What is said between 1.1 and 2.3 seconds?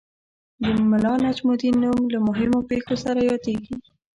نجم الدین نوم له